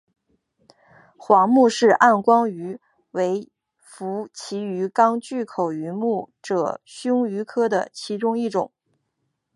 [1.15, 2.79] 皇穆氏暗光鱼
[3.11, 8.71] 为辐鳍鱼纲巨口鱼目褶胸鱼科的其中一种。